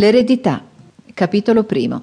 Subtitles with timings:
[0.00, 0.64] L'eredità.
[1.12, 2.02] Capitolo primo.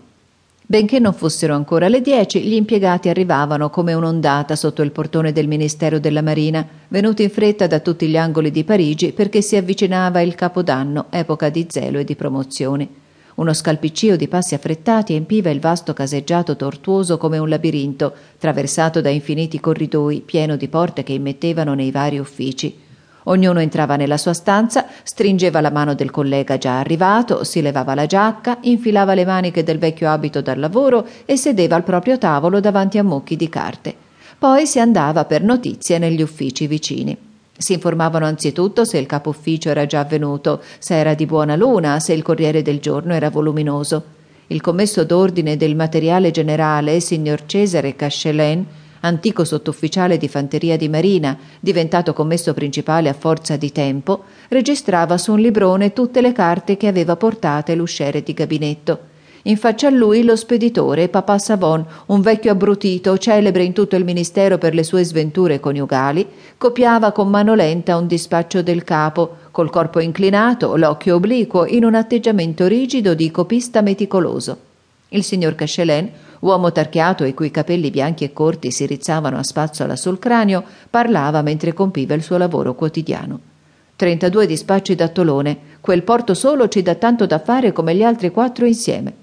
[0.62, 5.48] Benché non fossero ancora le dieci, gli impiegati arrivavano come un'ondata sotto il portone del
[5.48, 10.21] Ministero della Marina, venuti in fretta da tutti gli angoli di Parigi perché si avvicinava
[10.21, 12.88] il Capodanno, epoca di zelo e di promozioni.
[13.34, 19.09] Uno scalpiccio di passi affrettati empiva il vasto caseggiato tortuoso come un labirinto, traversato da
[19.09, 22.86] infiniti corridoi, pieno di porte che immettevano nei vari uffici.
[23.30, 28.05] Ognuno entrava nella sua stanza, stringeva la mano del collega già arrivato, si levava la
[28.05, 32.98] giacca, infilava le maniche del vecchio abito dal lavoro e sedeva al proprio tavolo davanti
[32.98, 33.95] a mucchi di carte.
[34.38, 37.17] Poi si andava per notizie negli uffici vicini.
[37.58, 42.00] Si informavano anzitutto se il capo ufficio era già venuto, se era di buona luna,
[42.00, 44.03] se il corriere del giorno era voluminoso.
[44.48, 48.66] Il commesso d'ordine del materiale generale, signor Cesare Cascelen,
[49.02, 55.34] antico sottufficiale di fanteria di marina, diventato commesso principale a forza di tempo, registrava su
[55.34, 59.00] un librone tutte le carte che aveva portate l'usciere di gabinetto.
[59.48, 64.04] In faccia a lui lo speditore, papà Savon, un vecchio abbrutito, celebre in tutto il
[64.04, 69.70] ministero per le sue sventure coniugali, copiava con mano lenta un dispaccio del capo, col
[69.70, 74.67] corpo inclinato, l'occhio obliquo, in un atteggiamento rigido di copista meticoloso.
[75.09, 79.95] Il signor Cachelin uomo tarchiato i cui capelli bianchi e corti si rizzavano a spazzola
[79.95, 83.39] sul cranio, parlava mentre compiva il suo lavoro quotidiano.
[83.95, 88.31] Trentadue dispacci da tolone, quel porto solo ci dà tanto da fare come gli altri
[88.31, 89.14] quattro insieme.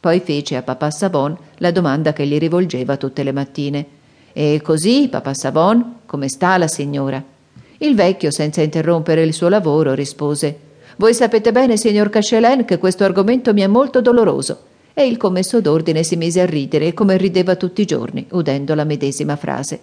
[0.00, 3.86] Poi fece a papà Savon la domanda che gli rivolgeva tutte le mattine.
[4.32, 7.22] E così, papà Savon, come sta la signora?
[7.78, 10.58] Il vecchio, senza interrompere il suo lavoro, rispose
[10.96, 14.65] Voi sapete bene, signor Cachelin, che questo argomento mi è molto doloroso
[14.98, 18.84] e il commesso d'ordine si mise a ridere come rideva tutti i giorni, udendo la
[18.84, 19.78] medesima frase.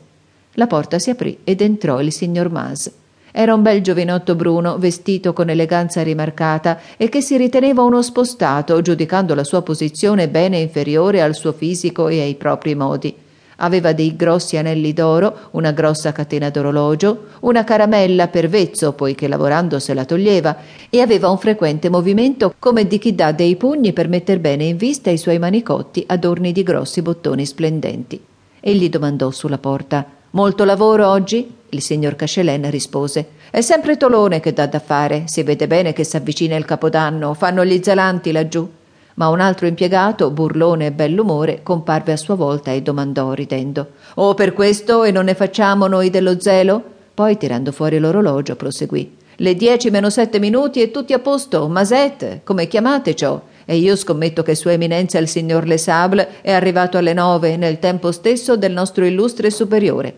[0.54, 2.92] La porta si aprì ed entrò il signor Mas.
[3.32, 8.82] Era un bel giovinotto bruno, vestito con eleganza rimarcata e che si riteneva uno spostato,
[8.82, 13.16] giudicando la sua posizione bene inferiore al suo fisico e ai propri modi.
[13.64, 19.80] Aveva dei grossi anelli d'oro, una grossa catena d'orologio, una caramella per vezzo, poiché lavorando
[19.80, 20.58] se la toglieva,
[20.90, 24.76] e aveva un frequente movimento come di chi dà dei pugni per metter bene in
[24.76, 28.22] vista i suoi manicotti adorni di grossi bottoni splendenti.
[28.60, 31.50] Egli domandò sulla porta Molto lavoro oggi?
[31.70, 35.24] Il signor Cascelen rispose È sempre Tolone che dà da fare.
[35.28, 37.34] Si vede bene che s'avvicina il capodanno.
[37.34, 38.70] Fanno gli zelanti laggiù
[39.16, 44.34] ma un altro impiegato, burlone e bell'umore, comparve a sua volta e domandò ridendo Oh,
[44.34, 46.84] per questo e non ne facciamo noi dello zelo?
[47.14, 52.42] Poi, tirando fuori l'orologio, proseguì Le dieci meno sette minuti e tutti a posto, Maset,
[52.44, 53.42] come chiamate ciò?
[53.66, 57.80] E io scommetto che Sua Eminenza il signor Le Sable è arrivato alle nove, nel
[57.80, 60.14] tempo stesso del nostro illustre superiore.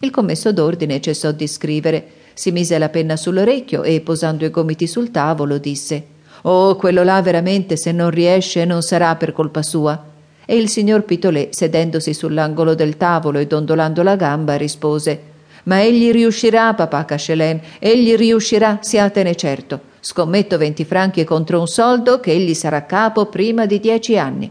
[0.00, 4.86] Il commesso d'ordine cessò di scrivere, si mise la penna sull'orecchio e, posando i gomiti
[4.86, 6.12] sul tavolo, disse
[6.46, 10.12] Oh, quello là veramente, se non riesce, non sarà per colpa sua.
[10.44, 15.22] E il signor Pitolet, sedendosi sull'angolo del tavolo e dondolando la gamba, rispose
[15.64, 19.80] Ma egli riuscirà, papà Cachelin, egli riuscirà, siatene certo.
[20.00, 24.50] Scommetto venti franchi contro un soldo che egli sarà capo prima di dieci anni.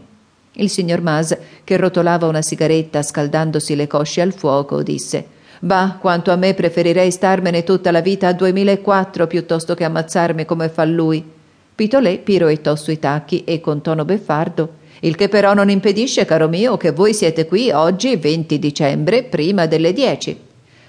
[0.54, 5.24] Il signor Mas, che rotolava una sigaretta scaldandosi le cosce al fuoco, disse
[5.60, 10.68] Bah, quanto a me preferirei starmene tutta la vita a duemilaquattro piuttosto che ammazzarmi come
[10.68, 11.33] fa lui.
[11.74, 16.78] Pitolè piroettò sui tacchi e con tono beffardo il che però non impedisce, caro mio,
[16.78, 20.38] che voi siete qui oggi, 20 dicembre, prima delle dieci.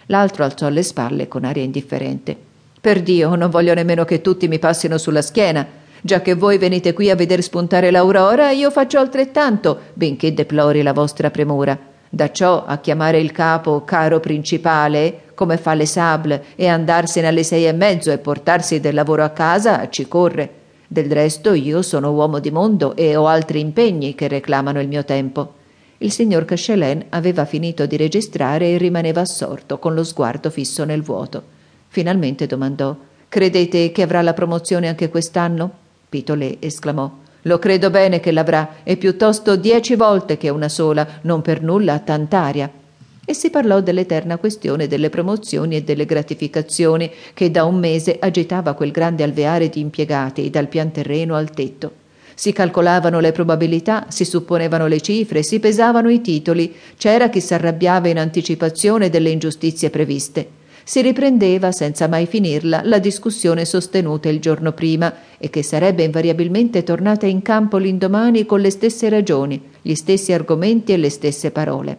[0.06, 2.34] L'altro alzò le spalle con aria indifferente.
[2.79, 5.68] Per Dio, non voglio nemmeno che tutti mi passino sulla schiena.
[6.00, 10.94] Già che voi venite qui a veder spuntare l'aurora, io faccio altrettanto, benché deplori la
[10.94, 11.78] vostra premura.
[12.07, 17.44] Da ciò a chiamare il capo caro principale, come fa le sable, e andarsene alle
[17.44, 20.63] sei e mezzo e portarsi del lavoro a casa, ci corre.
[20.88, 25.03] Del resto io sono uomo di mondo e ho altri impegni che reclamano il mio
[25.03, 25.53] tempo.
[25.97, 31.01] Il signor Cachelin aveva finito di registrare e rimaneva assorto, con lo sguardo fisso nel
[31.01, 31.41] vuoto.
[31.88, 32.96] Finalmente domandò
[33.28, 35.72] Credete che avrà la promozione anche quest'anno?
[36.08, 37.11] Pitolet esclamò
[37.43, 41.93] Lo credo bene che l'avrà, e piuttosto dieci volte che una sola, non per nulla
[41.93, 42.84] a tant'aria
[43.25, 48.73] e si parlò dell'eterna questione delle promozioni e delle gratificazioni che da un mese agitava
[48.73, 52.03] quel grande alveare di impiegati dal pian terreno al tetto.
[52.35, 58.09] Si calcolavano le probabilità, si supponevano le cifre, si pesavano i titoli, c'era chi s'arrabbiava
[58.09, 60.63] in anticipazione delle ingiustizie previste.
[60.83, 66.83] Si riprendeva, senza mai finirla, la discussione sostenuta il giorno prima e che sarebbe invariabilmente
[66.83, 71.97] tornata in campo l'indomani con le stesse ragioni, gli stessi argomenti e le stesse parole.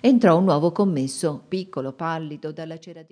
[0.00, 3.04] Entrò un nuovo commesso, piccolo, pallido, dalla cera